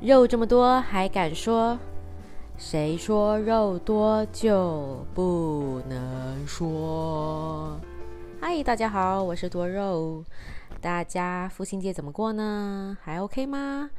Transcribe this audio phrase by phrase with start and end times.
[0.00, 1.78] 肉这么多还敢说？
[2.56, 7.78] 谁说肉多就不能说？
[8.40, 10.24] 嗨，大家好，我是多肉。
[10.80, 12.96] 大家父亲节怎么过呢？
[13.02, 13.90] 还 OK 吗？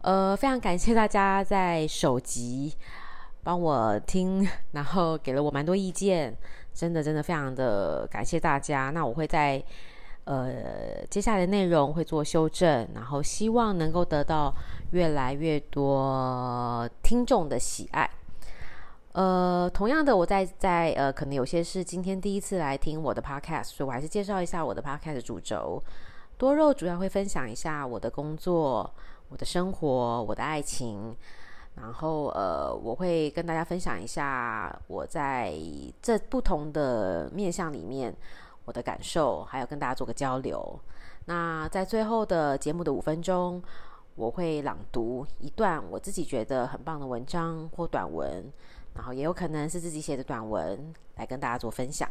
[0.00, 2.72] 呃，非常感谢大家在首集
[3.42, 6.34] 帮我听，然后给了我蛮多意见，
[6.72, 8.88] 真的真的非常的感谢大家。
[8.88, 9.62] 那我会在。
[10.24, 14.54] 呃，接下来的内容会做修正，然后希望能够得到
[14.90, 18.08] 越来越多听众的喜爱。
[19.12, 25.82] 呃，同样的，我在在呃，可能有些是今天第一次来听我的 podcast，所以我还是介绍一下我的 podcast 主轴。
[26.36, 28.88] 多肉主要会分享一下我的工作、
[29.28, 31.16] 我的生活、我的爱情，
[31.74, 35.52] 然后呃，我会跟大家分享一下我在
[36.00, 38.14] 这不同的面向里面。
[38.64, 40.78] 我的感受，还有跟大家做个交流。
[41.24, 43.62] 那在最后的节目的五分钟，
[44.18, 48.44] 我会朗读一段我自己觉得很棒的文章或短文，
[48.94, 52.10] 然后也有可能是自己写的短文，来跟大家做分享。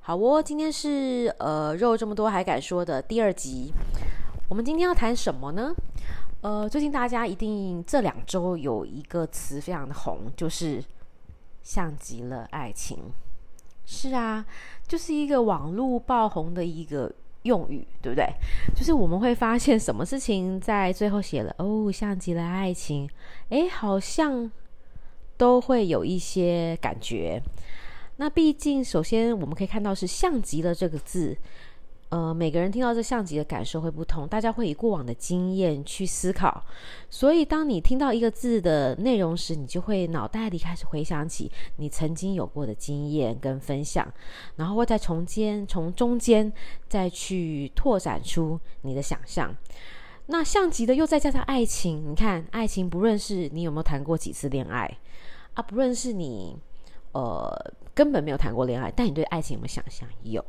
[0.00, 3.72] 好哦，今天是呃肉这么多还敢说的第二集。
[4.48, 5.72] 我们今天要谈什么呢？
[6.40, 10.82] 呃，最近大家一定这两周有一个词非常的红，就是
[11.62, 12.98] 像极了爱情。
[13.86, 14.44] 是啊，
[14.88, 17.14] 就是一个网络爆红的一个
[17.44, 18.26] 用语，对不对？
[18.76, 23.08] 就是我们会发现什么事情在最后写了哦，像极了爱情，
[23.48, 24.50] 诶，好像
[25.38, 27.40] 都会有一些感觉。
[28.16, 31.36] 那毕竟，首先我们可以看到是“像极了”这个字。
[32.14, 36.64] 呃，每个人听到这像极的感受会不同，大家会以过往的经验去思考，
[37.10, 44.06] 所以当你听到一个字的内容时，你就会脑袋里开始回想起你曾经有过的经验跟分享，
[44.54, 46.52] 然后会再从间从中间
[46.88, 49.52] 再去拓展出你的想象。
[50.26, 54.98] 那像极的又再加上爱情，你看爱情，不论是你有没有谈过几次恋爱
[55.54, 56.56] 啊，不论是你
[57.10, 57.74] 呃。
[57.94, 60.08] 根本没有谈过恋爱，但你对爱情有没有想象？
[60.24, 60.44] 有。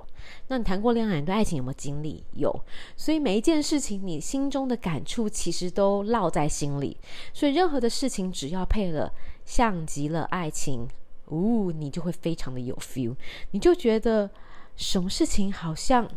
[0.48, 2.24] 那你谈过恋爱，你对爱情有没有经历？
[2.34, 2.52] 有。
[2.98, 6.98] 所以每一件事情，你心中的感触其实都烙在心里。
[7.34, 9.14] 所以任何的事情，只要配了
[9.46, 10.88] 像极了爱情，
[11.28, 13.16] 呜，你就会非常的有 feel。
[13.52, 14.28] 你就觉得
[14.76, 16.10] 什么事情好像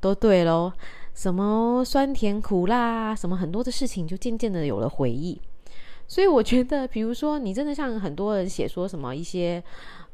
[0.00, 0.74] 都对咯，
[1.14, 5.40] 什么酸甜苦辣，什么很多的事情，就渐渐的有了回忆。
[6.06, 9.64] 所以我觉得，比如说，你真的像很多人写说什么一些。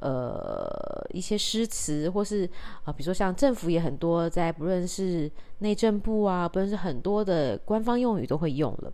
[0.01, 2.49] 呃，一些诗词，或是
[2.85, 8.93] 啊、比如说像政府也很多，在不论是内政部啊，不论是很多的官方用语都会用了。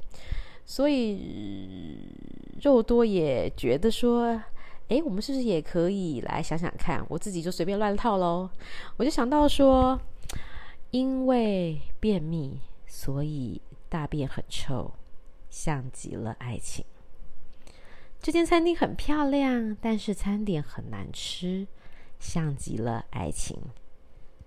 [0.64, 2.08] 所以
[2.62, 4.40] 肉多也觉得说，
[4.88, 7.04] 哎，我们是不是也可以来想想看？
[7.10, 8.48] 我自己就随便乱套喽。
[8.96, 10.00] 我就想到说，
[10.90, 13.60] 因为便秘，所以
[13.90, 14.90] 大便很臭，
[15.50, 16.82] 像极了爱情。
[18.24, 21.66] 这间餐厅很漂亮，但是餐点很难吃，
[22.18, 23.54] 像极了爱情，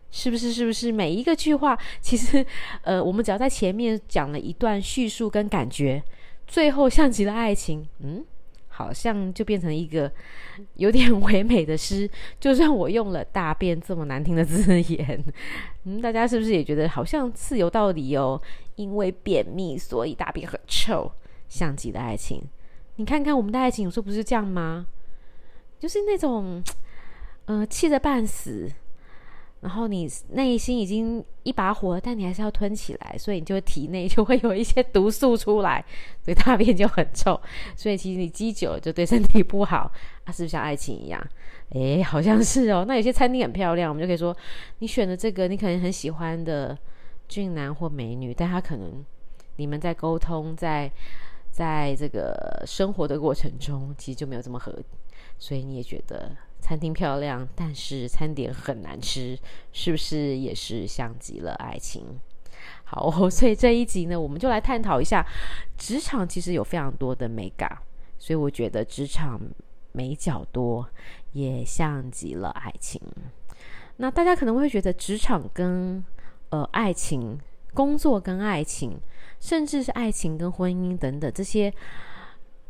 [0.09, 0.51] 是不是？
[0.51, 0.91] 是不是？
[0.91, 2.43] 每一个句话，其实，
[2.81, 6.03] 呃，我们只要在前面讲了一段叙述跟感觉，
[6.47, 8.25] 最后像极了爱情，嗯，
[8.67, 10.11] 好像就变成一个
[10.77, 12.09] 有点唯美的诗。
[12.39, 15.23] 就算我用了大便这么难听的字眼，
[15.83, 18.41] 嗯，大家是不是也觉得好像是有道理哦？
[18.75, 21.11] 因为便秘，所以大便很臭，
[21.47, 22.41] 像极了爱情。
[22.97, 24.85] 你看看我们的爱情，有时候不是这样吗？
[25.80, 26.63] 就是那种，
[27.46, 28.68] 呃，气得半死，
[29.62, 35.86] 然后你内心已经一把火，但你还是要吞起来，所以你就体内 就会有一些毒素出来，
[36.24, 37.40] 所以大便就很臭。
[37.75, 39.91] 所以其实你积久了就对身体不好
[40.25, 41.24] 啊，是不是像爱情一样？
[41.69, 42.84] 诶，好像是哦。
[42.88, 44.36] 那有些餐厅很漂亮，我们就可以说，
[44.80, 46.75] 你选的这个你可能很喜欢的
[47.28, 49.06] 俊男或美女，但他可能
[49.57, 50.91] 你们在沟通在。
[51.57, 54.72] 在这个生活的过程中，其实就没有这么合，
[55.40, 59.35] 所以你也觉得餐厅漂亮，但是餐点很难吃，
[59.72, 62.19] 是不是也是像极了爱情？
[62.84, 65.25] 好， 所以这一集呢，我们就来探讨一下
[65.75, 67.75] 职场其实有非常多的美感，
[68.19, 69.42] 所以我觉得职场
[69.94, 70.88] 美角多，
[71.31, 73.01] 也像极了爱情。
[73.95, 76.06] 那大家可能会觉得职场跟
[76.50, 77.39] 呃爱情。
[77.74, 79.00] 工作跟爱情，
[79.39, 81.74] 甚至是爱情跟婚姻等等这些，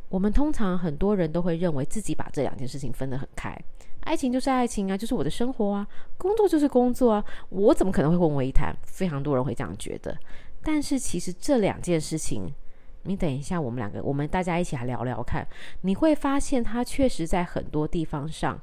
[0.09, 3.57] 我们通常很多人都会认为自己把这两件事情分得很开。
[4.01, 5.85] 爱情就是爱情啊，就是我的生活啊；
[6.17, 8.73] 工作就是工作啊，我怎么可能会混为一谈？
[8.83, 10.17] 非常多人会这样觉得。
[10.63, 12.53] 但是其实这两件事情，
[13.03, 15.45] 你等一下，我们两个，我们大家一起来聊聊看，
[15.81, 18.57] 你会发现它确实在很多地方上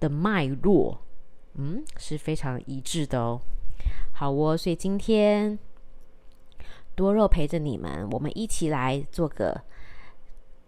[0.00, 1.00] 的脉络，
[1.54, 3.40] 嗯，是非常一致的哦。
[4.12, 5.58] 好哦，所以今天。
[7.00, 9.58] 多肉陪着你们，我们一起来做个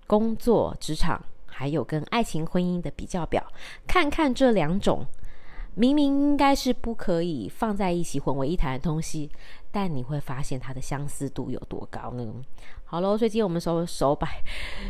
[0.06, 3.46] 工作、职场，还有跟爱情、婚姻的比较表，
[3.86, 5.06] 看看这两种
[5.74, 9.30] 明明应该是不可以放在一起混为一谈的东西，
[9.70, 12.26] 但你会发现它的相似度有多高呢？
[12.86, 14.42] 好喽，所以今天我们手手摆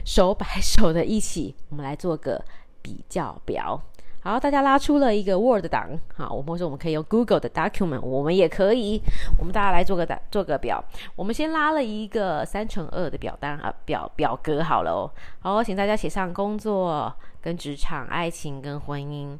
[0.04, 2.40] 手摆手的一起，我们来做个
[2.80, 3.82] 比较表。
[4.24, 9.02] 好，大家拉出了一个 Word 档，好，我们说我们可以用 Google 的 Document，我们也可以，
[9.36, 10.82] 我们大家来做个打做个表。
[11.16, 15.10] 我们先拉了一个三乘二的表单啊，表表格好了哦。
[15.40, 19.36] 好，请大家写上工作跟职场、爱情跟婚姻。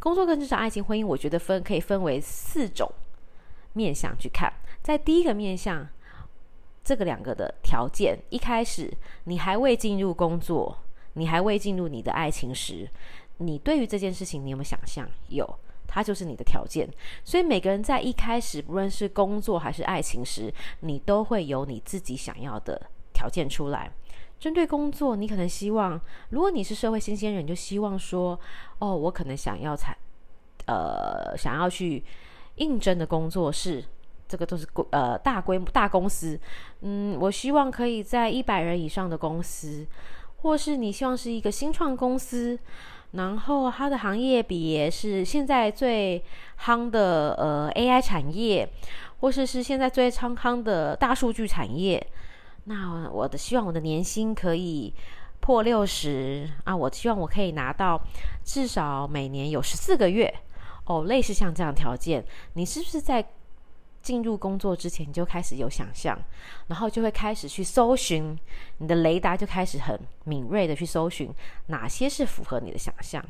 [0.00, 2.90] 工作跟职场、爱情、婚姻，我觉得分可以分为四种
[3.74, 4.52] 面向去看。
[4.82, 5.86] 在第一个面向，
[6.82, 8.92] 这个两个的条件，一开始
[9.26, 10.76] 你还未进入工作，
[11.12, 12.88] 你还未进入你的爱情时。
[13.38, 15.08] 你对于这件事情，你有没有想象？
[15.28, 15.58] 有，
[15.88, 16.88] 它就是你的条件。
[17.24, 22.80] 所以每个人在一开始，不论是工作还是爱情时，你都会有你自己想要的
[23.12, 23.90] 条件出来。
[24.38, 26.00] 针对工作，你可能希望，
[26.30, 28.38] 如果你是社会新鲜人，就希望说，
[28.78, 29.96] 哦，我可能想要才，
[30.66, 32.04] 呃，想要去
[32.56, 33.82] 应征的工作是
[34.28, 36.38] 这个都是呃大规模大公司，
[36.82, 39.86] 嗯，我希望可以在一百人以上的公司，
[40.36, 42.58] 或是你希望是一个新创公司。
[43.14, 46.22] 然后它的行业比是现在最
[46.64, 48.68] 夯的呃 AI 产业，
[49.20, 52.04] 或是是现在最昌康的大数据产业。
[52.64, 54.92] 那我的希望我的年薪可以
[55.40, 56.74] 破六十啊！
[56.74, 58.00] 我希望我可以拿到
[58.44, 60.32] 至少每年有十四个月
[60.86, 62.24] 哦，类似像这样条件，
[62.54, 63.24] 你是不是在？
[64.04, 66.16] 进入工作之前，你就开始有想象，
[66.68, 68.38] 然后就会开始去搜寻，
[68.78, 71.34] 你的雷达就开始很敏锐的去搜寻
[71.68, 73.24] 哪些是符合你的想象。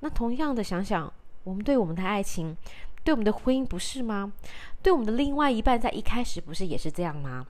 [0.00, 1.12] 那同样的想想，
[1.44, 2.56] 我们对我们的爱情，
[3.04, 4.32] 对我们的婚姻不是吗？
[4.82, 7.46] 对我们的另外一半，在一开始不是也是这样吗？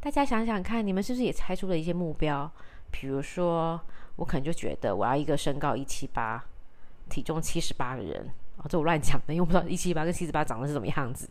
[0.00, 2.50] 大家想想看，你们是不是也猜出了一些目标？
[2.90, 3.80] 比如说，
[4.16, 6.44] 我可能就觉得我要一个身高一七八，
[7.08, 8.28] 体重七十八的人。
[8.68, 11.28] 这我乱讲的，因为我不知道一七八跟七十八长得是什么样子。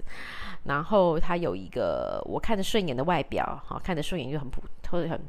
[0.63, 5.19] 然后他有一个我看着顺眼的外表，好看着顺眼就很普，或者很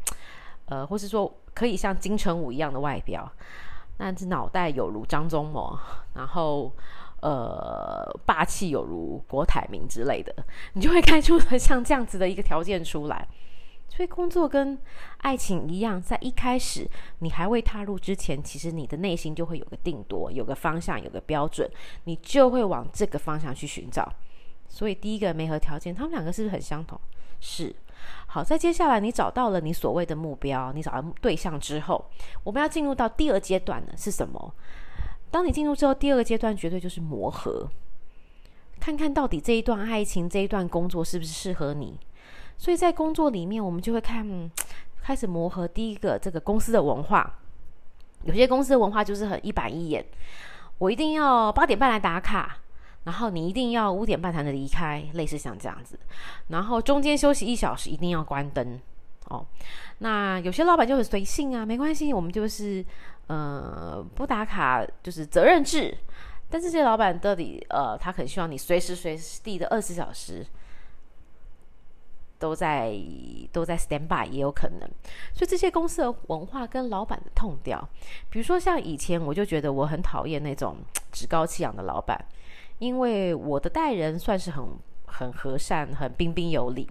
[0.67, 3.31] 呃，或是说可以像金城武一样的外表，
[3.99, 5.79] 那只脑袋有如张忠谋，
[6.15, 6.73] 然后
[7.21, 10.35] 呃霸气有如郭台铭之类的，
[10.73, 13.29] 你就会开出 像这样子的一个条件出来。
[13.93, 14.79] 所以工作跟
[15.19, 16.89] 爱情一样，在一开始
[17.19, 21.69] 你还未踏入之前，其实你的内心就会有个定夺，有个方向，有个标准，
[22.05, 24.11] 你就会往这个方向去寻找。
[24.69, 26.99] 所以第一个没合条件，他们两个是不是很相同？
[27.41, 27.75] 是。
[28.29, 32.03] 好，在接下来你找到了你所谓的目标，你找到对象之后，
[32.45, 33.93] 我们要进入到第二阶段呢？
[33.97, 34.55] 是什么？
[35.31, 37.69] 当你进入之后，第二个阶段绝对就是磨合，
[38.79, 41.99] 看看到底这一段爱情、这一段工作是不是适合你。
[42.61, 44.51] 所以在工作里面，我们就会看，
[45.03, 45.67] 开始磨合。
[45.67, 47.39] 第一个，这个公司的文化，
[48.25, 50.05] 有些公司的文化就是很一板一眼，
[50.77, 52.59] 我一定要八点半来打卡，
[53.05, 55.99] 然后你一定要五点半才能离开，类似像这样子。
[56.49, 58.79] 然后中间休息一小时，一定要关灯。
[59.31, 59.47] 哦，
[60.01, 62.85] 那有些老板就很随性啊，没关系，我们就是
[63.29, 65.97] 呃不打卡，就是责任制。
[66.51, 70.45] 但这些老板到底呃，他很希望你随时随地的二十小时。
[72.41, 72.93] 都在
[73.53, 74.91] 都在 stand by 也有可能，
[75.33, 77.89] 所以这些公司的文化跟老板的痛调，
[78.31, 80.79] 比如说像以前我就觉得我很讨厌那种
[81.13, 82.19] 趾高气扬的老板，
[82.79, 84.65] 因为我的待人算是很
[85.05, 86.89] 很和善、很彬彬有礼。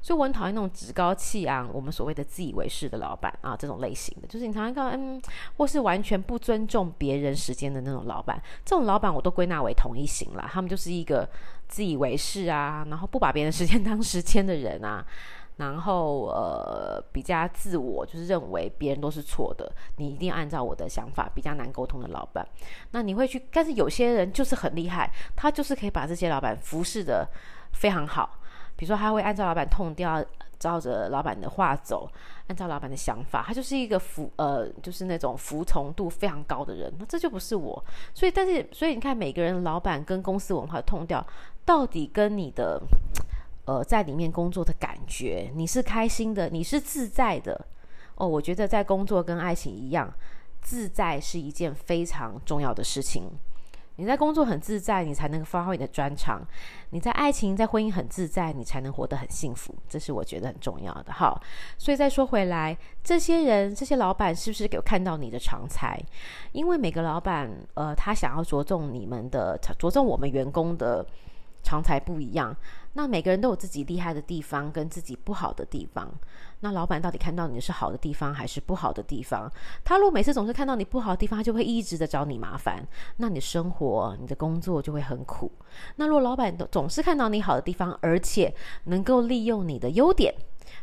[0.00, 5.20] 所以我很讨厌那种趾高气昂，我们所谓的自以为是的老板啊，这种类型的，就是你常常看到，嗯，
[5.56, 10.48] 或是完全不尊重别人时间的那种老板，这种老板我都归纳为同一型了。
[10.48, 11.28] 他们就是一个
[11.68, 15.04] 自以为是啊，然后不把别人时间当时间的人啊，
[15.58, 22.46] 然后呃比较自我，就是认为别人都是错的，你一定按照我的想法，比较难沟通的老板。
[22.92, 27.28] 那你会去，但是有些人就是很厉害，他就是可以把这些老板服侍的
[27.72, 28.38] 非常好。
[28.76, 30.24] 比如说，他会按照老板痛掉，
[30.58, 32.10] 照着老板的话走，
[32.48, 36.92] 按照老板的想法，他就是一个服呃，就是那种服从度非常高的人。
[36.98, 37.84] 那这就不是我。
[38.12, 41.24] 所以，但是，所以你看，每个人老板跟公司文化的痛调，
[41.64, 42.80] 到底跟你的
[43.66, 47.66] 呃在里面工作的感觉，你是开心的，你是自在的
[48.16, 48.26] 哦。
[48.26, 50.12] 我觉得在工作跟爱情一样，
[50.60, 53.24] 自在是一件非常重要的事情。
[53.98, 56.38] 你在工作很自在，你才能发挥你的专长；
[56.90, 59.74] 你在爱情、在婚姻很自在，你才能活得很幸福。
[59.88, 61.12] 这是我觉得很重要的。
[61.12, 61.42] 好，
[61.76, 66.00] 所以再说回来，这些人、这些老板是不是有看到你的长才？
[66.52, 71.04] 因为每个老板，呃，他想要着重你们的，着重我们员工的
[71.64, 72.56] 长才不一样。
[72.92, 76.08] 那每个人都有自己厉害的地方跟自己不好的地方。
[76.60, 79.50] 那老板到底看到你是好的地方还是不好的地方？
[79.84, 82.84] 他如果每次总是看到你不好的地方，他就会一直的找你麻烦，
[83.16, 85.50] 那你生活、你的工作就会很苦。
[85.96, 88.52] 那如果老板总是看到你好的地方，而且
[88.84, 90.34] 能够利用你的优点，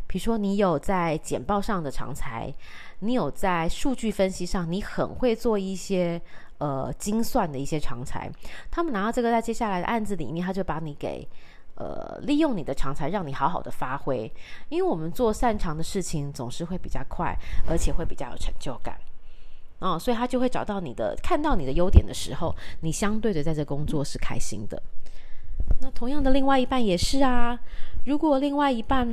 [0.08, 2.53] 比如说你有在简报上的长才，
[3.00, 6.22] 你有在数据分析上，你很会做一些
[6.60, 8.32] 呃精算的一些长才，
[8.72, 11.27] 他们拿到这个在接下来的案子里面，他就把你给。
[11.75, 14.32] 呃，利用你的长才，让你好好的发挥。
[14.70, 18.98] 因为我们做擅长的事情，总是会比较快，而且会比较有成就感。
[19.79, 24.82] 哦，所以他就会找到你的，看到你的优点的时候，你相对的在这工作是开心的。
[25.82, 27.60] 那同样的，另外一半也是啊。
[28.05, 29.08] 如果另外一半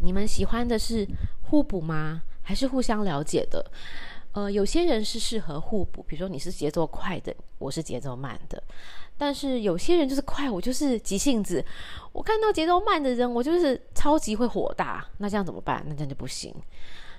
[0.00, 1.06] 你们喜欢的是
[1.50, 2.22] 互补吗？
[2.42, 3.64] 还是互相了解的？
[4.34, 8.60] 呃，有些人是适合互补，比如说你是节奏快的，我是节奏慢的。
[9.16, 11.64] 但是有些人就是快，我就是急性子。
[12.10, 15.06] 我看到节奏慢的人，我就是超级会火大。
[15.18, 15.84] 那这样怎么办？
[15.86, 16.52] 那这样就不行。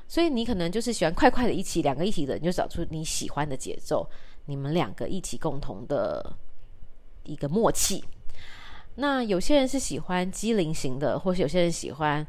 [0.09, 4.05] 所以你可能就是喜欢快快的一起，两个一起的，你就找出你喜欢的节奏，
[4.47, 6.33] 你们两个一起共同的
[7.23, 8.03] 一个默契。
[8.95, 12.27] 那有些人是喜欢机灵型的，或是有些人喜欢。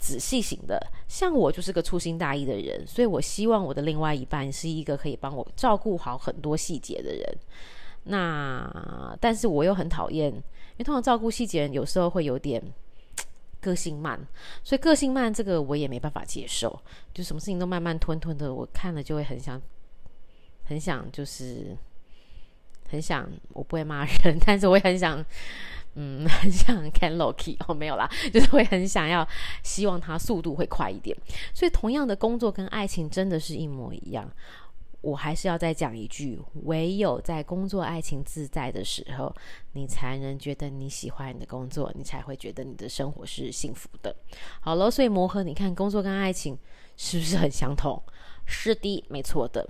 [0.00, 7.38] 仔细型的，像我就是个粗心大意的人，所以我希望我的另外一半是一个可以帮我照顾好很多细节的人。
[8.04, 12.62] 那但是我又很讨厌，因为通常照顾细节人有时候会有点
[13.60, 14.18] 个性慢，
[14.64, 16.80] 所以个性慢这个我也没办法接受，
[17.12, 19.60] 就什么事情都慢慢吞吞的，我看了就会很想，
[20.64, 21.76] 很想就是
[22.88, 25.22] 很想，我不会骂人， 但是我也很想。
[25.94, 29.26] 嗯，很想看 Loki 哦，没有啦， 就是会很想要，
[29.62, 31.16] 希望他速度会快一点。
[31.52, 34.30] 所以，同样的工作跟爱情真的是一模一样。
[35.02, 39.34] 我还是要再讲一句：唯有在工作、爱情自在的时候，
[39.72, 44.14] 你才能觉得你喜欢你的工作，你才会觉得你的生活是幸福的。
[44.60, 46.58] 好了，所以磨合，你看工作跟爱情
[46.98, 48.00] 是不是很相同？
[48.46, 49.66] 是的，没错的。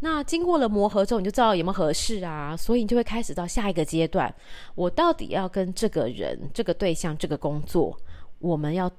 [0.00, 4.32] 那经过了磨合之后，你就知道有没有合适啊，所以你就会开始到下一个阶段。
[4.74, 7.98] 我到底要跟这个人、这个对象、这个工作，
[8.38, 8.90] 我们要，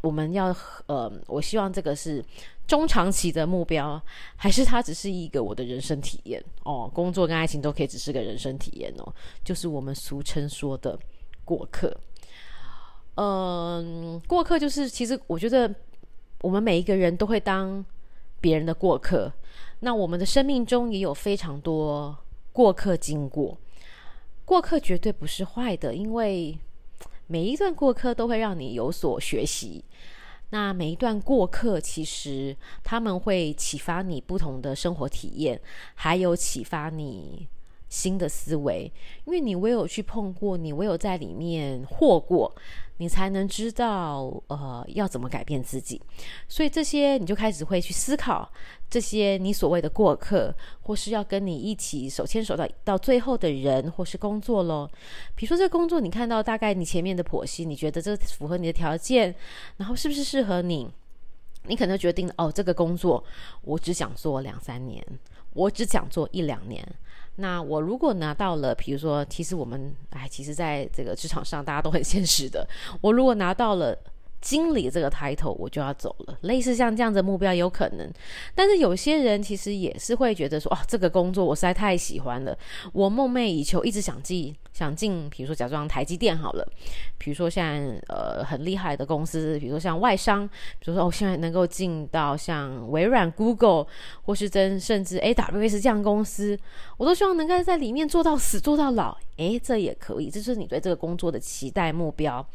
[0.00, 0.54] 我们要，
[0.86, 2.24] 呃，我希望这个是
[2.68, 4.00] 中长期的目标，
[4.36, 6.42] 还是它只是一个我的人生体验？
[6.62, 9.12] 哦，工作跟爱情都可以只是个人生体验哦，
[9.44, 10.96] 就是我们俗称说的
[11.44, 11.94] 过客。
[13.16, 15.74] 嗯、过客就是，其实我觉得
[16.42, 17.84] 我们每一个人都会当。
[18.40, 19.32] 别人的过客，
[19.80, 22.16] 那我们的生命中也有非常多
[22.52, 23.56] 过客经过。
[24.44, 26.58] 过客绝对不是坏的，因为
[27.26, 29.84] 每一段过客都会让你有所学习。
[30.50, 35.60] 那每一段过客，其实他们会启发你不同的生活体验，
[35.94, 37.46] 还有启发你
[37.88, 38.90] 新的思维。
[39.24, 42.54] 因为你唯有去碰过，你唯有在里面活过。
[43.00, 46.02] 你才能知道，呃，要怎么改变自己。
[46.48, 48.50] 所以这些你就开始会去思考，
[48.90, 54.90] 这些你所谓的过客，或是要跟你一起手牵手到到最后的人，或是工作咯。
[55.36, 59.32] 比如说这个工作，你看到大概你前面的剖析，你觉得这符合你的条件，
[59.76, 60.90] 然后是不是适合你？
[61.68, 63.22] 你可能决定哦，这个工作
[63.62, 65.06] 我只想做两三年，
[65.52, 66.84] 我只想做一两年。
[67.38, 72.68] 那我如果拿到了，比如说，其实我们，哎，其实在这个职场上，大家都很 现实的。
[73.00, 73.96] 我如果拿到了。
[74.40, 76.38] 经理这个抬头，我就要走了。
[76.42, 78.10] 类似像这样的目标有可能，
[78.54, 82.56] 但是有些人其实也是会觉得说，哇，这个工作我实在太喜欢了，
[82.92, 85.28] 我梦寐以求，一直想进，想进。
[85.30, 86.66] 比如说，假装台积电好了，
[87.18, 87.76] 比如说像
[88.08, 90.46] 呃很厉害的公司，比如说像外商，
[90.78, 93.86] 比如说我现在能够进到像微软、Google，
[94.22, 96.58] 或是真甚至 AWS 这样公司，
[96.96, 99.16] 我都希望能够在里面做到死，做到老。
[99.38, 102.46] 诶，这也可以，这是你对这个工作的期待目标。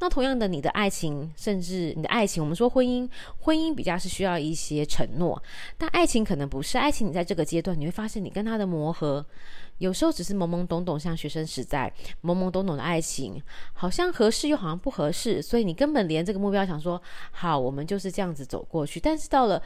[0.00, 5.40] 那同样的，你的爱情，甚至你的爱情，我们说婚姻，婚姻比较是需要一些承诺，
[5.78, 6.76] 但爱情可能不是。
[6.76, 9.24] 爱情，你在这个阶段，你会发现你跟他的磨合，
[9.78, 11.92] 有时候只是懵懵懂懂，像学生时代
[12.22, 13.40] 懵懵懂懂的爱情，
[13.74, 17.00] 好像合适又好像不合适，所以你根本连这个目标想说
[17.32, 18.98] 好，我们就是这样子走过去。
[18.98, 19.62] 但是到了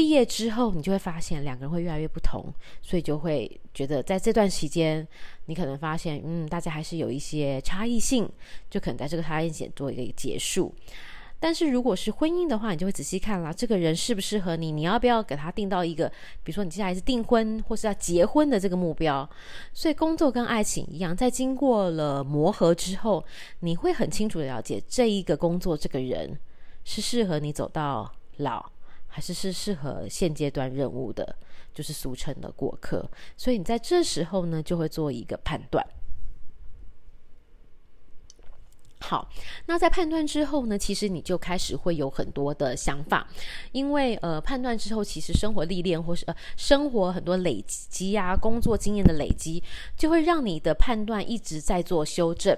[0.00, 2.42] 毕业之后，你就会发现两个人会越来越不同，
[2.80, 5.06] 所以就会觉得在这段时间，
[5.44, 8.26] 你可能发现，嗯，大家还是有一些差异性，
[8.70, 10.74] 就可能在这个差异性做一个结束。
[11.38, 16.08] 但是如果是婚姻的话，你就会仔细看了，这个人适不适合你，你要不要给他定到一个，
[16.42, 19.28] 比如说你接下来是订婚或是要结婚的这个目标。
[19.74, 23.22] 所以工作跟爱情一样，在经过了磨合之后，
[23.58, 26.38] 你会很清楚的了解这一个工作这个人
[26.84, 28.64] 是适合你走到老。
[29.10, 31.36] 还是是适合现阶段任务的，
[31.74, 33.06] 就是俗称的过客。
[33.36, 35.84] 所以你在这时候呢，就会做一个判断。
[39.02, 39.26] 好，
[39.66, 43.26] 那在判断之后呢，其实你就开始会有很多的想法，
[43.72, 49.62] 因为呃，判断之后，其实生活历练或是呃，生活很多累积啊，工作经验的累积，
[49.96, 52.56] 就会让你的判断一直在做修正。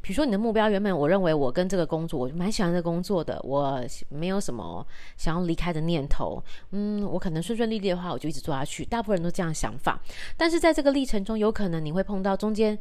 [0.00, 4.84] 比如说你的目标原本，我认为我跟这个工作，我蛮喜欢这个工作的，我没有什么
[5.16, 6.42] 想要离开的念头。
[6.72, 8.84] 嗯，我可能顺顺利利的话，我就一直做下去。
[8.84, 10.00] 大部分人都这样想法，
[10.36, 12.76] 但是在这个历程中，有可能你会碰到中间。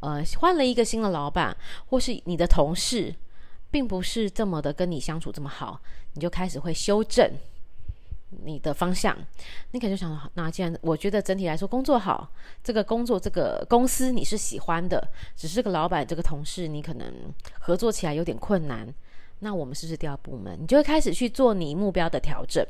[0.00, 3.14] 呃，换了一个新的老板，或是你的同事，
[3.70, 5.80] 并不是这么的跟你相处这么好，
[6.14, 7.30] 你就开始会修正
[8.44, 9.16] 你的方向。
[9.72, 12.30] 你可能想，那既然我觉得整体来说工作好，
[12.62, 17.12] 这个工作这个公司你是喜欢的，只是个老板这个同事你可能
[17.58, 18.86] 合作起来有点困难，
[19.40, 20.58] 那我们是不是调部门？
[20.60, 22.64] 你就会开始去做你目标的调整。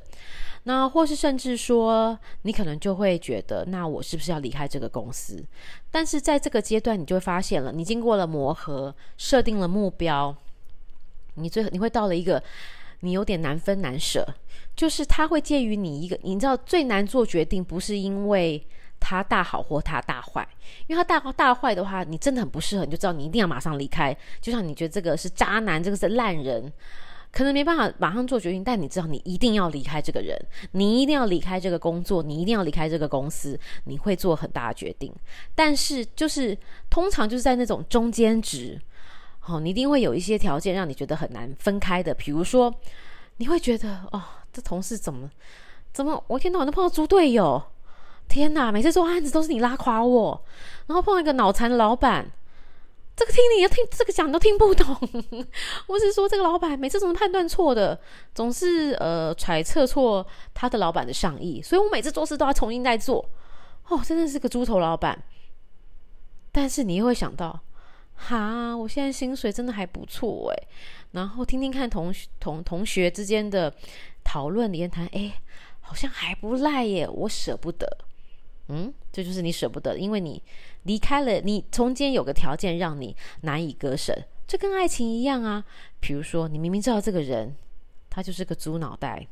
[0.64, 5.42] 那或是甚至说，你可能就会觉得，那我是不是要离开这个公司？
[5.90, 10.36] 但是在这个阶段，你就会发现了，你经过了磨合，设定了目标，
[11.34, 12.42] 你最你会到了一个
[13.00, 14.26] 你有点难分难舍，
[14.76, 18.62] 就是他会介于你一个，你知道最难做决定，不是因为
[19.00, 20.46] 他大好或他大坏，
[20.86, 24.16] 因为他大大坏的话，你真的很不适合，你就知道你一定要马上离开。
[24.40, 26.72] 就像你觉得这个是渣男，这个是烂人。
[27.30, 30.34] 可能没办法马上做决定，但你知道你一定要离开这个人，
[30.72, 35.12] 你一定要离开这个工作，你一定要离开这个公司，你会做很大的决定。
[35.54, 36.56] 但是就是
[36.88, 38.80] 通常就是在那种中间值，
[39.46, 42.14] 哦，你一定会有一些条件让你觉得很难分开的。
[42.14, 42.74] 比如说，
[43.36, 45.30] 你会觉得哦，这同事怎么
[45.92, 47.62] 怎么，我一天到晚都碰到猪队友，
[48.28, 50.44] 天哪，每次做案子都是你拉垮我，
[50.86, 52.30] 然后碰到一个脑残的老板。
[53.16, 54.96] 这个听你要听这个讲都听不懂，
[55.88, 57.98] 我是说这个老板每次怎么判断错的，
[58.32, 63.28] 总是呃揣测错他的老板的上意，所以我每次做事都要重新再做。
[63.88, 65.20] 哦，真的是个猪头老板。
[66.52, 67.58] 但是你又会想到，
[68.14, 70.68] 哈，我现在薪水真的还不错哎，
[71.10, 73.74] 然后听听看同同同学之间的
[74.22, 75.40] 讨论言谈，哎，
[75.80, 77.98] 好像还不赖耶，我舍不得。
[78.68, 80.42] 嗯，这就是你舍不得，因为你
[80.82, 84.14] 离开了，你中间有个条件让你难以割舍。
[84.46, 85.64] 这跟爱情一样啊。
[86.00, 87.56] 比如说，你明明知道这个人，
[88.08, 89.26] 他就是个猪脑袋，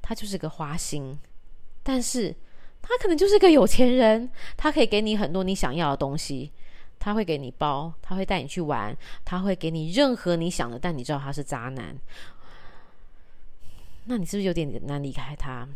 [0.00, 1.18] 他就是个花心，
[1.82, 2.34] 但是
[2.80, 6.52] 他可能就是个有钱人，他可以给你很多你想要的东西，
[6.98, 11.96] 他会给你包，他会带你去玩，他会给你任何你想的，但你知道他是渣男，
[14.04, 15.66] 那你是不是有点难离开他？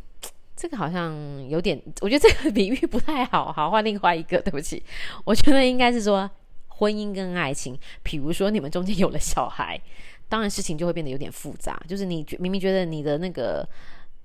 [0.61, 1.14] 这个好像
[1.49, 3.53] 有点，我觉得这个 比喻不太好。
[3.53, 4.83] 好，换另外一个，对不起，
[5.25, 6.29] 我觉得应该是说
[6.66, 7.79] 婚姻跟爱情。
[8.03, 9.81] 比如说你们中间有了小孩，
[10.29, 11.81] 当然事情就会变得有点复杂。
[11.87, 13.64] 就是你明明觉得你的那个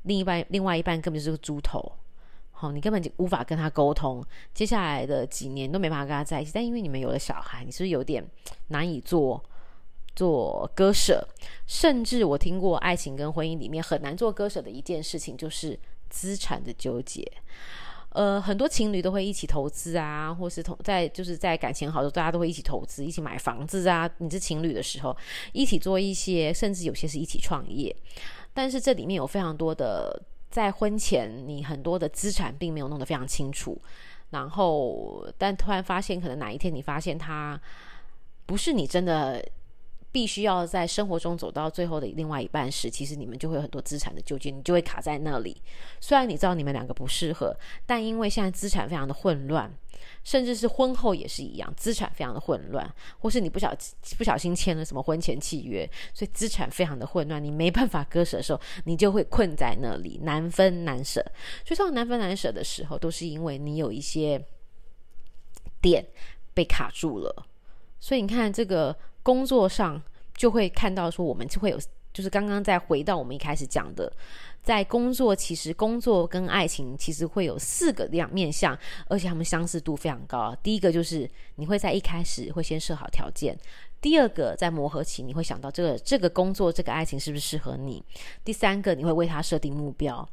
[0.05, 1.91] 另一半、另外一半根本就是个猪头，
[2.49, 6.49] 好，你根本就无法跟他沟通，接下来的几年都没办法跟他在一起。
[6.51, 8.27] 但因为你们有了小孩，你是不是有点
[8.69, 9.39] 难以做
[10.15, 11.27] 做割舍？
[11.67, 15.77] 甚至我听过爱情跟婚姻里面很难做割舍的一件事情，就是。
[16.13, 17.27] 资产的纠结，
[18.09, 24.07] 呃，很多情侣都会一起投资啊，或是同在就是在感情好的时候，大家都会一起投资，一起买房子啊。
[24.19, 25.17] 你是情侣的时候，
[25.53, 27.93] 一起做一些，甚至有些是一起创业。
[28.53, 30.21] 但是这里面有非常多的，
[30.51, 33.81] 在婚前你很多的资产并没有弄得非常清楚，
[34.29, 37.59] 然后但突然发现，可能哪一天你发现他
[38.45, 39.43] 不是你真的。
[40.13, 45.59] 必须要在生活中走到最后的另外一半时，其实你们就会有很多资产的纠结，你就会卡在那里。
[45.99, 49.75] 虽然你知道你们两个不适合，但因为现在资产非常的混乱，
[50.23, 53.75] 甚至是婚后也是一样，资产非常的混乱，或是你不小
[54.15, 61.21] 不小心签了什么婚前契约，所以资产非常的混乱，你没办法割舍的时候，你就会困在那里，难分难舍。
[61.65, 64.45] 所以，这种难分难舍的时候，都是因为你有一些
[65.81, 66.05] 点
[66.53, 67.47] 被卡住了。
[67.99, 68.95] 所以你看这个。
[69.23, 69.99] 工作上
[70.35, 71.79] 就会看到说，我们就会有，
[72.13, 74.11] 就是刚刚再回到我们一开始讲的，
[74.61, 80.55] 在工作其实工作跟爱情其实会有四个两面相，而且他们相似度非常高。
[80.61, 83.57] 第一个就是你会在一开始会先设好条件，
[84.01, 88.03] 第二个在磨合期你会想到这个这个工作这个爱情是不是适合你，
[88.43, 90.27] 第三个你会为他设定目标，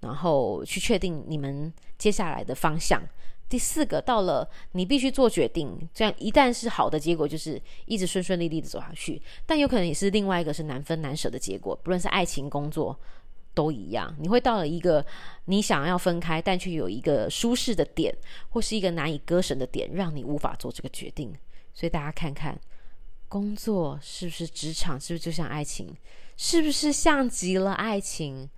[0.00, 3.00] 然后去确定你们接下来的方向。
[3.48, 12.98] 第四个，到了你必须做决定，这样一旦是好的结果，就是一直顺顺利利的走下去；但有可能也是另外一个是难分难舍的结果，不论是爱情、工作
[13.54, 14.12] 都一样。
[14.18, 15.06] 你会到了一个
[15.44, 18.12] 你想要分开，但却有一个舒适的点，
[18.48, 21.32] 或是一个难以割舍的点，让你无法做这个决定。
[21.72, 22.58] 所以大家看看，
[23.28, 25.96] 工作是不是职场，是不是就像爱情，
[26.36, 28.50] 是不是像极了爱情？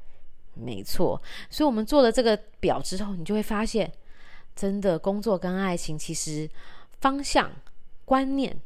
[0.55, 1.21] 没错。
[1.51, 3.93] 所以我们做了这个表之后，你就会发现。
[4.59, 6.51] 真的，工作跟爱情其实
[7.01, 7.49] 方向、
[8.05, 8.61] 观念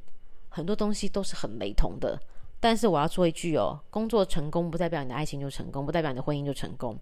[0.48, 2.18] 很多东西都是很雷同的。
[2.62, 6.96] 但是我要说一句哦，工作成功不代表你的爱情就成功，不代表你的婚姻就成功。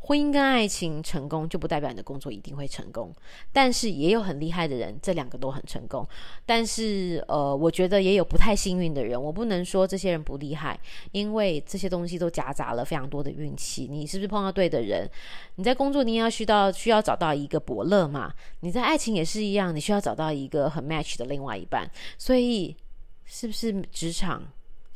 [0.00, 3.10] 婚姻跟爱情成功，就不代表你的工作一定会成功。
[3.50, 6.06] 但是也有很厉害的人，这两个都很成功。
[6.44, 9.20] 但是呃，我觉得也有不太幸运的人。
[9.20, 10.78] 我不能说这些人不厉害，
[11.12, 13.88] 因为这些东西都夹杂了非常多的运气。
[13.90, 15.10] 你是不是碰到对的人？
[15.54, 18.30] 你在工作你也要需要需要找到一个伯乐嘛？
[18.60, 21.90] 你在爱情也是一样，你需要找到一个很 match 的另外一半。
[22.18, 22.76] 所以
[23.24, 24.42] 是不是职场？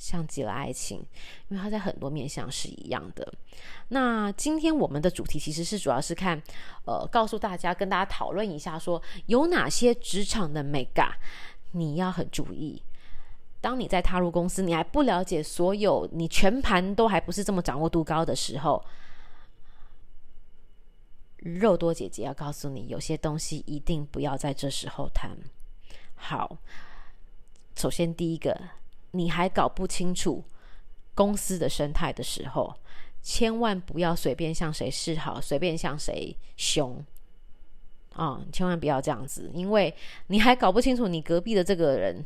[0.01, 1.05] 像极了爱情，
[1.49, 3.35] 因为它在很多面向是一样的。
[3.89, 6.43] 那今天我们的主题其实是主要是看，
[6.87, 11.07] 呃，告诉大家跟大家讨论一下，说有哪些职场的眉角
[11.73, 12.83] 你要很注意。
[13.61, 18.83] 当你在踏入公司，你还不了解所有，你全盘都还不是这么掌握度高的时候，
[21.37, 25.37] 肉多姐姐要告诉你，有些东西一定不要在这时候谈。
[26.15, 26.57] 好，
[27.77, 28.80] 首先第一个。
[29.13, 30.45] 你还搞不清楚
[31.15, 32.75] 公司的生态的时候，
[33.21, 37.05] 千万不要随便向谁示好，随便向谁凶
[38.15, 38.41] 啊！
[38.53, 39.95] 千万不要这样子，因为
[40.29, 42.25] 你还搞不清楚你隔壁的这个人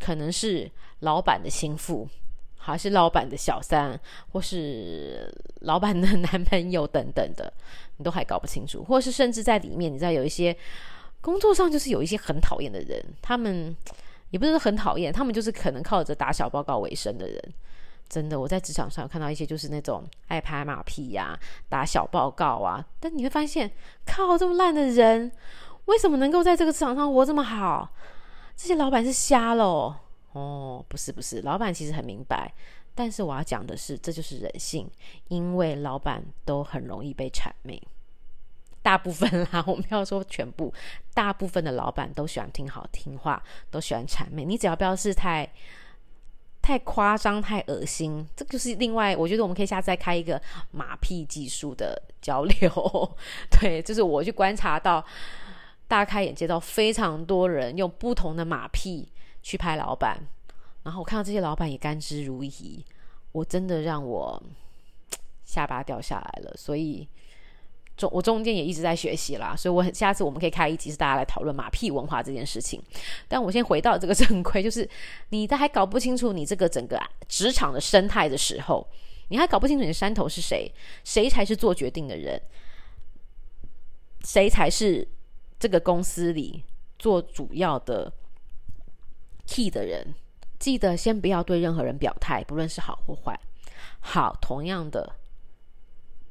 [0.00, 0.70] 可能是
[1.00, 2.08] 老板的心腹，
[2.56, 3.98] 还是老板的小三，
[4.32, 7.52] 或是老板的男朋友等等的，
[7.96, 10.54] 你都还搞不清楚，或是甚至在里面，你知道有一些
[11.20, 13.74] 工作上就是有一些很讨厌的人，他们。
[14.34, 17.54] 也不是很讨厌，他们就是可能靠着打小报告为生的人。
[18.08, 22.84] 真的，我在职场上看到一些就是那种爱拍马屁呀、打小报告啊。
[22.98, 23.70] 但你会发现，
[24.04, 25.30] 靠这么烂的人，
[25.84, 27.88] 为什么能够在这个职场上活这么好？
[28.56, 30.00] 这些老板是瞎了
[30.32, 30.84] 哦？
[30.88, 32.52] 不是不是，老板其实很明白。
[32.92, 34.90] 但是我要讲的是，这就是人性，
[35.28, 37.80] 因为老板都很容易被谄媚。
[38.84, 40.70] 大部分啦，我们要说全部，
[41.14, 44.44] 大部分的老板都喜欢听好听话，都喜欢谄媚。
[44.44, 45.50] 你只要不要是太
[46.60, 49.16] 太夸张、太恶心，这就是另外。
[49.16, 50.38] 我觉得我们可以下次再开一个
[50.70, 53.16] 马屁技术的交流。
[53.58, 55.02] 对，就是我去观察到，
[55.88, 59.08] 大开眼界到非常多人用不同的马屁
[59.42, 60.20] 去拍老板，
[60.82, 62.84] 然后我看到这些老板也甘之如饴，
[63.32, 64.42] 我真的让我
[65.42, 66.52] 下巴掉下来了。
[66.54, 67.08] 所以。
[67.96, 72.82] 中我中间也一直在学习啦，所以我很下次我们可以开一集是大家来讨论马屁文化这件事情。
[73.28, 74.88] 但我先回到这个正 规，就是
[75.28, 78.86] 你在还搞不清楚你这个整个职场的生态的时候，
[79.28, 80.72] 你还搞不清楚你的山头是谁，
[81.04, 82.40] 谁才是做决定的人，
[84.24, 85.06] 谁才是
[85.58, 86.64] 这个公司里
[86.98, 88.12] 做主要的
[89.46, 90.14] key 的人。
[90.58, 93.38] 记得先不要对任何人表态，不论是好或坏。
[94.00, 95.14] 好，同样的。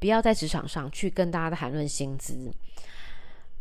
[0.04, 2.52] 不要在职场上去跟大家谈论薪资。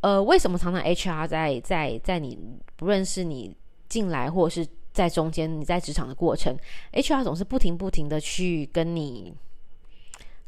[0.00, 2.36] 呃，为什么常常 HR 在在在你
[2.74, 3.56] 不论是你
[3.88, 6.58] 进来或者是在中间你在职场的过程
[6.94, 9.32] ，HR 总是不停不停的去跟你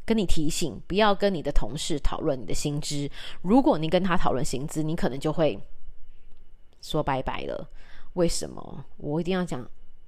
[0.03, 3.09] 跟你提醒，不要跟你的同事讨论你的薪资。
[3.41, 5.57] 如果你跟他讨论薪资，你可能就会
[6.81, 7.69] 说拜拜了。
[8.15, 8.83] 为什么？
[8.97, 9.65] 我一定要讲。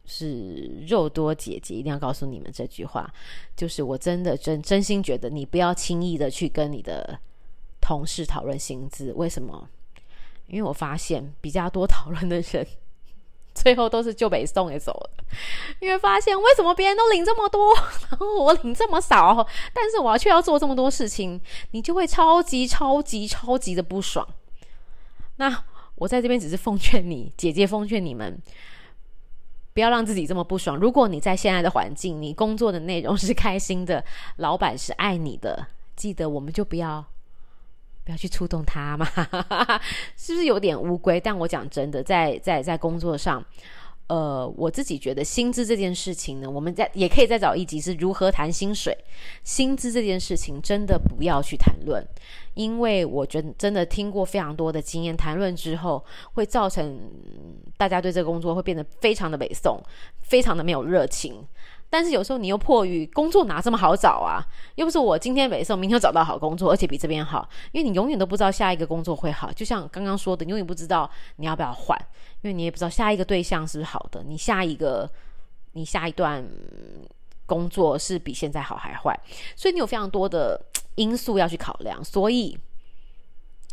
[0.07, 3.13] 是肉多姐姐一定要告诉你们这句话，
[3.55, 7.19] 就是我真的真真心觉得你不要轻易的去跟你的
[7.81, 9.11] 同事讨论薪资。
[9.13, 9.69] 为什么？
[10.47, 12.65] 因为我发现比较多讨论的人，
[13.53, 15.09] 最后都是就被送也走了。
[15.81, 17.75] 因为发现为什么别人都领这么多，
[18.09, 21.39] 然后我领这么少，但是我却要做这么多事情，
[21.71, 24.25] 你就会超级超级超级的不爽。
[25.35, 25.65] 那
[25.95, 28.41] 我在这边只是奉劝你，姐姐奉劝你们。
[29.77, 30.75] 不要让自己这么不爽。
[30.75, 34.03] 如果你在现在的环境，你工作的内容是开心的，
[34.37, 37.05] 老板是爱你的，记得我们就不要
[38.03, 39.05] 不要去触动他嘛，
[40.17, 41.19] 是不是有点乌龟？
[41.19, 43.45] 但我讲真的，在在在工作上。
[44.07, 48.97] 呃，我自己觉得薪资这件事情呢，我们在也可以再找一集是如何谈薪水。
[49.43, 52.01] 薪资这件事情真的不要去谈论，
[52.53, 56.99] 因为我觉得真的听过非常多的经验，谈论之后会造成
[57.75, 59.77] 大家对这个工作会变得非常的北宋，
[60.21, 61.45] 非常的没有热情。
[61.89, 64.43] 但是有时候你又迫于工作哪这么好找啊？
[64.75, 67.47] 又不是我今天没送，明天找到好工作，而且比这边好。
[67.71, 71.97] 因为你永远都不知道下一个工作会好，就像刚刚说的，你永远不知道你要不要换，
[72.41, 75.09] 因为你也不知道下一个对象是不是好的，你下一个
[75.73, 76.45] 你下一段
[77.45, 79.17] 工作是比现在好还坏，
[79.55, 80.59] 所以你有非常多的
[80.95, 82.57] 因素要去考量，所以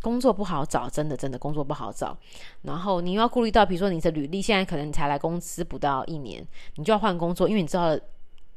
[0.05, 2.15] 工作不好找，真的真的工作不好找。
[2.63, 7.99] 然后你又要顾虑到，比如说你的履历现在可能你才来公司不到一年，你就要换工作，因为你知道。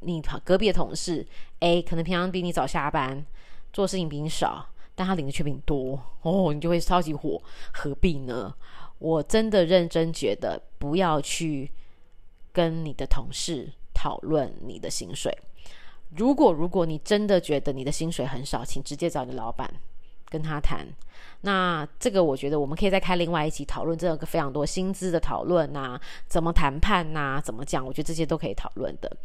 [0.00, 1.26] 你隔壁的同事
[1.58, 3.26] A 可能平常比你早下班，
[3.72, 8.54] 做事情比你少，但他领的却比你多哦，你就会超级火，何必呢？
[9.00, 11.72] 我真的认真觉得不要去
[12.52, 15.36] 跟你的同事讨论你的薪水。
[16.16, 19.68] 如果如果你真的觉得你的薪水很少，请直接找你的老板
[20.28, 20.86] 跟他谈。
[21.40, 29.16] 那这个我觉得我们可以再开另外一期讨论这个非常多薪资的讨论呐，怎么谈判呐，怎么讲，我觉得这些都可以讨论的。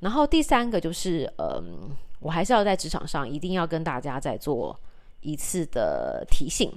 [0.00, 1.90] 然后第三个就是，嗯，
[2.20, 4.78] 我还是要在职场上一定要跟大家再做
[5.20, 6.70] 一次的提醒，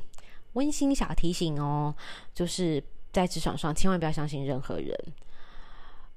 [0.54, 1.94] 温馨小提醒哦，
[2.34, 4.98] 就是在职场上千万不要相信任何人。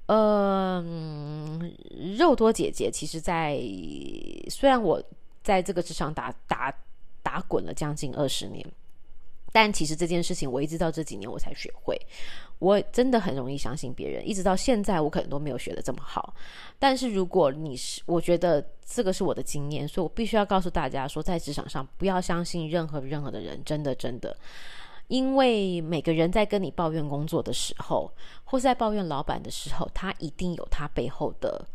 [0.05, 1.73] 嗯，
[2.17, 3.59] 肉多姐姐其实，在
[4.49, 5.01] 虽然我
[5.43, 6.73] 在这个职场打打。
[7.23, 8.65] 打滚了将近二十年，
[9.51, 11.99] 但其实这件事情我一直到这几年我才学会。
[12.59, 16.31] 我真的很容易相信别人，一直到现在我可能都没有学的这么好。
[16.77, 24.37] 但是如果你是，我觉得这个是我的经验，所以我必须要告诉大家说，在职场上不要相信任何任何的人，真的真的，
[25.07, 28.11] 因为每个人在跟你抱怨工作的时候，
[28.43, 31.67] 或是在抱怨老板的时候，他一定有他背后的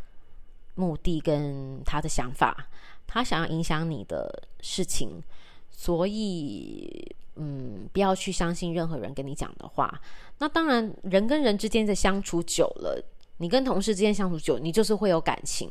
[0.76, 2.68] 目的跟他的想法。
[3.08, 5.22] 他想要影响你的事情，
[5.70, 10.00] 所以，嗯，不要去相信任何人跟你讲的话。
[10.38, 13.00] 那当然，人跟人之间的相处久了，
[13.38, 15.70] 你跟同事之间相处久，你就是会有感情，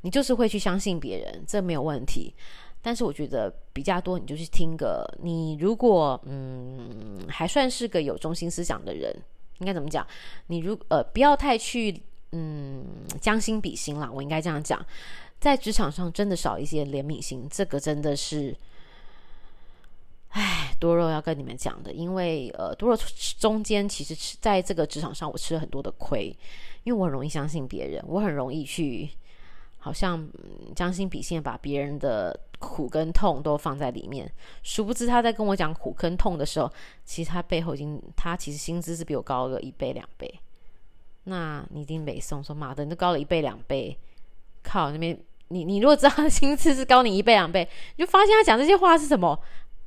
[0.00, 2.34] 你就是会去相信别人，这没有问题。
[2.82, 5.08] 但是我觉得比较多，你就去听个。
[5.22, 9.14] 你如果嗯还算是个有中心思想的人，
[9.60, 10.06] 应该怎么讲？
[10.48, 12.02] 你如呃不要太去
[12.36, 12.84] 嗯
[13.20, 14.84] 将心比心啦，我应该这样讲。
[15.40, 18.56] 在职场上真的少一些怜悯心，这个真的是，
[20.30, 22.96] 唉，多肉要跟你们讲的，因为呃，多肉
[23.38, 26.34] 中间其实吃在这个职场上，我吃了很多的亏，
[26.84, 29.10] 因为我很容易相信别人，我很容易去
[29.78, 30.26] 好像
[30.74, 36.72] 将心比心，把别人的苦跟痛都放在里面，殊不知他在跟我讲苦跟痛的时候，
[37.04, 40.40] 其实他背后已经他其实薪资是比我高了一倍两倍，
[41.24, 43.98] 那你一定没送说妈的，你都高了一倍两倍，
[44.62, 45.18] 靠那边。
[45.48, 49.38] 你你如果知道他的薪资是高你一倍两倍，你就发现他讲这些话是什么，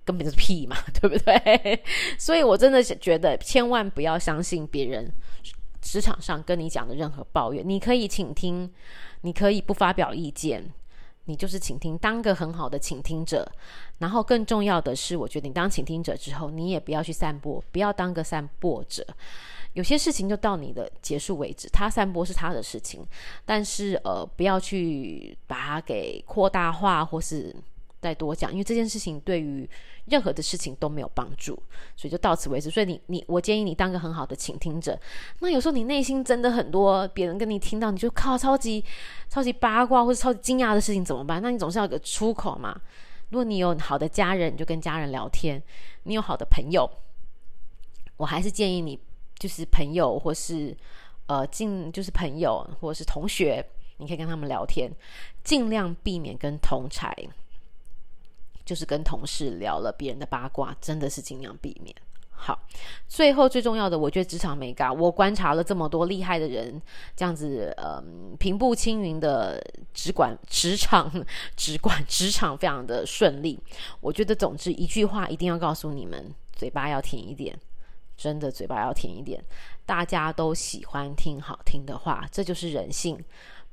[0.06, 1.84] 根本就是屁嘛，对不对？
[2.18, 5.12] 所以我真的是觉得千万不要相信别人
[5.82, 7.68] 职场上跟你讲的任何抱怨。
[7.68, 8.72] 你可以倾听，
[9.22, 10.64] 你可以不发表意见，
[11.26, 13.52] 你就是倾听，当个很好的倾听者。
[13.98, 19.06] 然后更重要的是，我觉得你当倾听者之后，你也不要去散播，不要当个散播者。
[19.78, 23.06] 有些事情就到你的结束为止，他散播是他的事情，
[23.46, 27.56] 但是呃，不要去把它给扩大化，或是
[28.02, 29.70] 再多讲，因为这件事情对于
[30.06, 31.54] 任何的事情都没有帮助，
[31.96, 32.72] 所以就到此为止。
[32.72, 35.00] 所以你你，我建议你当个很好的倾听者。
[35.42, 38.84] 那有时候你内心真的很多别人跟你听到，你就靠超级
[39.30, 41.40] 超级八卦或者超级惊讶的事情怎么办？
[41.40, 42.82] 那你总是要有个出口嘛。
[43.30, 45.62] 如果你有好的家人，你就跟家人聊天；
[46.02, 46.90] 你有好的朋友，
[48.18, 49.00] 我还是建议你。
[49.38, 50.76] 就是朋友，或是
[51.28, 53.66] 呃，尽就是朋友，或是同学，
[53.98, 54.92] 你可以跟他们聊天，
[55.44, 57.16] 尽量避免跟同才，
[58.66, 61.96] 就是跟同事聊了别人的八卦，真的是尽量避免。
[62.40, 62.58] 好，
[63.08, 66.80] 最后最重要的，我觉得职场美感，我观察了这么多厉害的人，
[67.16, 68.02] 这样子，呃，
[68.38, 69.60] 平步青云的
[69.92, 71.12] 职管职场，
[71.56, 73.60] 职管职场非常的顺利。
[74.00, 77.58] 我觉得，总之一句话，一定要告诉你们，嘴巴要甜一点。
[78.18, 79.42] 真的嘴巴要甜一点，
[79.86, 83.24] 大家都喜欢听好听的话，这就是人性。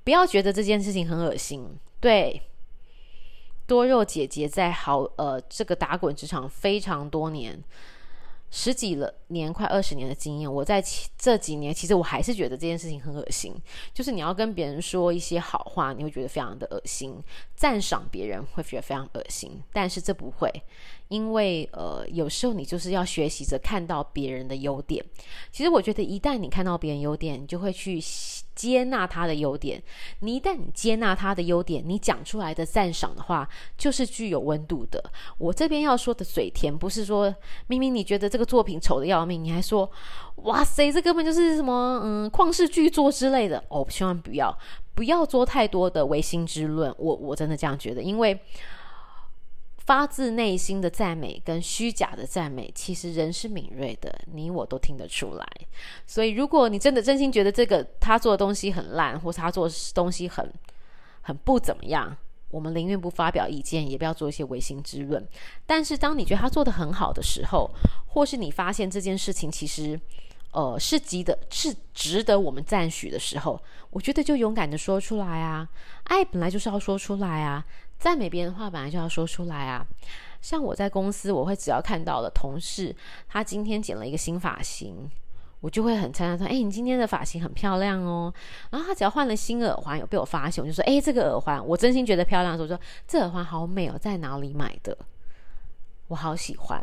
[0.05, 1.67] 不要觉得这件事情很恶心。
[1.99, 2.43] 对，
[3.67, 7.65] 多肉姐姐在好呃这个打滚职场非常多年。
[8.57, 10.81] 十几了年，快二十年的经验，我在
[11.19, 13.53] 这几年，其实我还是觉得这件事情很恶心。
[13.93, 17.15] 就是你要跟别人说一些好话，你会觉得非常的恶心；
[17.57, 19.61] 赞赏别人会觉得非常恶心。
[19.73, 20.49] 但是这不会，
[21.15, 25.05] 因为呃，有时候你就是要学习着看到别人的优点。
[25.53, 28.01] 其实我觉得，一旦你看到别人优点，你就会去
[28.55, 29.83] 接纳他的优点。
[30.21, 35.03] 你一旦你接纳他的优点，你讲出来的赞赏的话，就是具有温度的。
[35.39, 37.35] 我这边要说的嘴甜，不是说
[37.67, 38.45] 明明你觉得这个。
[38.45, 39.91] 作品丑得要命，你还说
[40.37, 43.85] 哇塞，这根本就是什么嗯旷世巨作之类的哦！
[43.89, 44.57] 千万不要
[44.95, 48.39] 不要做太多的唯心之论，我我真的这样觉得，因为
[49.87, 55.47] 发自内心的赞美跟虚假的赞美，其实人是敏锐的，你我都听得出来。
[56.07, 60.51] 所以，如果你真的真心觉得这个他做的东西很烂，或是他做的东西很
[61.21, 62.17] 很不怎么样。
[62.51, 65.27] 我们宁愿不发表意见，也不要做一些违心之论。
[65.67, 67.69] 但是，当你觉得他做得很好的时候，
[68.07, 70.01] 或是你发现这件事情其实，
[70.53, 75.69] 呃，是值得是值得我们赞许的时候，我觉得就勇敢的说出来啊！
[76.05, 77.65] 爱本来就是要说出来啊，
[77.99, 79.87] 赞美别人的话本来就要说出来啊。
[80.41, 82.95] 像我在公司，我会只要看到了同事
[83.27, 85.11] 他今天剪了一个新发型，
[85.61, 88.33] 我就会很称赞说：“哎，你今天的发型很漂亮哦。”
[88.71, 92.79] 然后他只要换了新耳环，有被我发现，我就说：“哎，这个耳环我真心觉得漂亮。”的时候说
[93.09, 94.97] ：“这耳环好美哦，在哪里买的？”
[96.09, 96.83] 我好喜欢。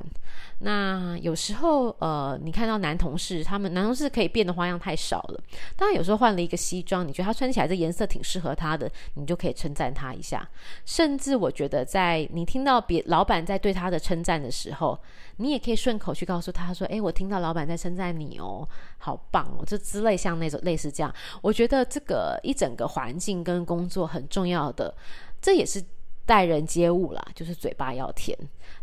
[0.60, 5.44] 那有时候，呃，你看到男同事，他们男同事可以变的花样太少了。
[5.76, 10.48] 当然，有时候换了一个西装，你觉得他穿起来这颜色挺适合他的，你就可以称赞他一下。
[10.86, 15.00] 甚至我觉得，在你听到别老板在对他的称赞的时候，
[15.38, 18.68] 你也可以顺口去告诉他说：“诶，我听到老板在称赞你哦，
[19.00, 24.94] 好棒哦！”这之类像那种类似这样，我觉得这个一整个环境跟工作很重要的，
[25.42, 25.84] 这也是。
[26.24, 28.38] 待人接物啦，就是嘴巴要甜。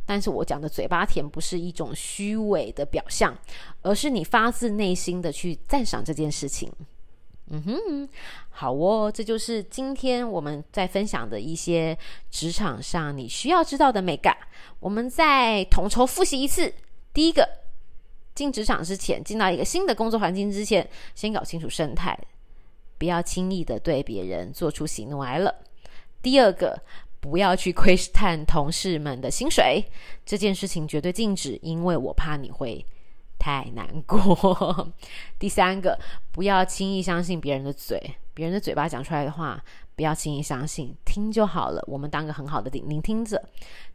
[0.09, 3.37] 但是我讲的嘴巴甜，不是一种虚伪的表象，
[3.83, 6.73] 而是你发自内心的去赞赏这件事情。
[7.51, 8.09] 嗯哼，
[8.49, 11.97] 好哦，这就是今天我们在分享的一些
[12.31, 14.35] 职场上你需要知道的美感。
[14.81, 16.73] 我们再统筹复习一次：
[17.13, 17.47] 第一个，
[18.35, 22.19] 进职场之前，进到一个新的工作环境之前，先搞清楚生态，
[22.97, 25.55] 不要轻易的对别人做出喜怒哀乐。
[26.23, 26.81] 第二个。
[27.21, 29.85] 不要去窥探同事们的薪水，
[30.25, 32.85] 这件事情绝对禁止，因为我怕你会
[33.39, 34.93] 太难过。
[35.39, 35.99] 第三个，
[36.33, 38.01] 不要轻易相信别人的嘴，
[38.35, 39.63] 别人的嘴巴讲出来的话，
[39.97, 41.83] 不要轻易相信，听就好了。
[41.89, 43.43] 我们当个很好的聆听者。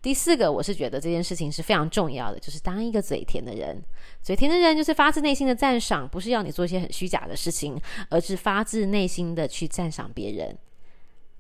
[0.02, 3.82] 第四个，我是觉得这件事情是非常重要的，就是当一个嘴甜的人，
[4.22, 10.58] 嘴甜的人就是发自内心的赞赏，不是要你做一些很虚假的事情，而是发自内心的去赞赏别人。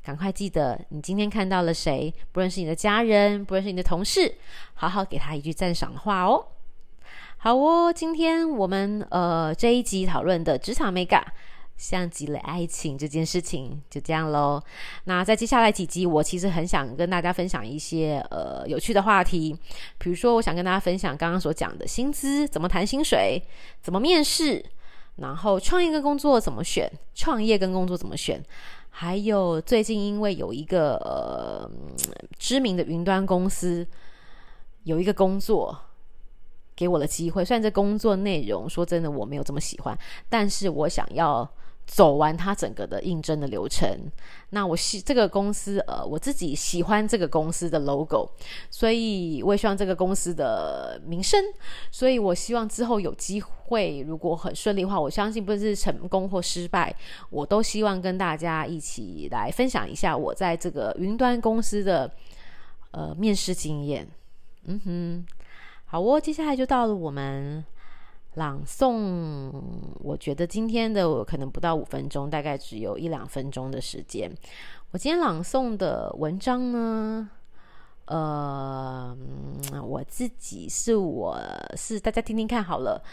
[0.03, 2.13] 赶快记得，你今天看到了谁？
[2.33, 4.35] 不论是你的家人，不论是你的同事，
[4.73, 6.45] 好好给他一句赞赏的话哦。
[7.37, 11.25] 好哦，今天我们呃这一集讨论的职场美感，
[11.77, 14.61] 像极了爱情这件事情，就这样喽。
[15.05, 19.57] 那在接下来几集，我其实很想跟大家分享一些呃有趣的话题，
[19.97, 23.41] 比如说，我想跟大家分享刚刚所讲的薪资，怎么谈薪水，
[23.81, 24.63] 怎么面试，
[25.15, 28.43] 然后创业跟工作怎么选，创业跟工作怎么选。
[28.95, 31.67] 还有最近，因为有一个呃
[32.37, 33.85] 知名的云端公司
[34.83, 35.75] 有一个工作
[36.75, 39.97] 给我的机会，虽然这工作内容说真的我没有这么喜欢，
[40.29, 41.49] 但是我想要。
[41.85, 44.11] 走完他整个的应征的流程，
[44.49, 48.29] 那我喜这个公司，呃，我自己喜欢这个公司的 logo，
[48.69, 51.39] 所以我也希望这个公司的名声，
[51.91, 56.95] 所以我希望之后有机会，如果很顺利的话，我相信不是成功或失败，
[57.29, 62.09] 我都希望跟大家一起来分享一下我在这个云端公司的
[62.91, 64.07] 呃面试经验。
[64.65, 65.25] 嗯哼，
[65.85, 67.63] 好哦，接下来就到了我们。
[68.35, 69.51] 朗诵，
[69.99, 74.31] 我觉得今天的我可能不到五分钟，大概只有一两分钟的时间。
[74.91, 77.29] 我今天朗诵的文章呢，
[78.05, 79.15] 呃，
[79.83, 81.39] 我自己是我
[81.75, 83.03] 是大家听听看好了，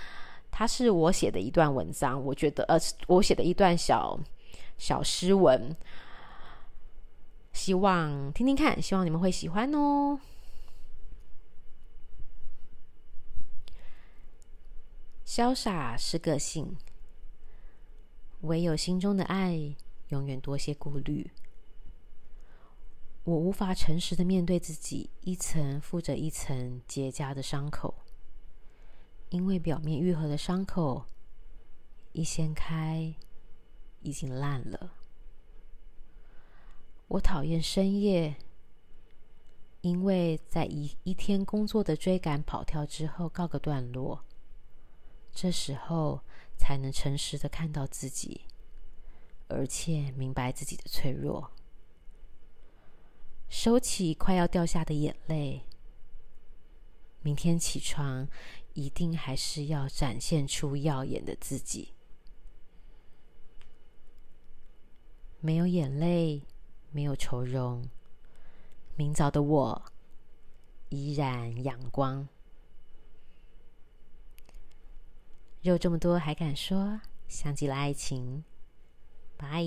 [0.50, 4.18] 它是我写的一段文章，我觉得呃，我写的一段小
[4.78, 5.76] 小诗文，
[7.52, 10.18] 希望听听看，希望你们会喜欢哦。
[15.30, 16.76] 潇洒是个性，
[18.40, 19.76] 唯有心中的爱
[20.08, 21.30] 永远多些顾虑。
[23.22, 27.94] 我无法诚实的面对自己一层附着一层结痂的伤口，
[29.28, 31.04] 因为表面愈合的伤口
[32.10, 33.14] 一掀开
[34.00, 34.94] 已经烂了。
[37.06, 38.34] 我讨厌深夜，
[39.82, 44.24] 因为在一一天工作的追赶跑跳之后告个段落。
[45.32, 46.20] 这时候
[46.56, 48.42] 才能诚实的看到自己，
[49.48, 51.50] 而且明白自己的脆弱，
[53.48, 55.64] 收起快要掉下的眼泪。
[57.22, 58.28] 明天起床，
[58.74, 61.94] 一定还是要展现出耀眼的自己。
[65.40, 66.46] 没有眼泪，
[66.90, 67.88] 没有愁容，
[68.96, 69.82] 明早的我
[70.90, 72.28] 依然阳光。
[75.62, 78.44] 肉这么多还敢说，像极了爱情，
[79.36, 79.62] 拜。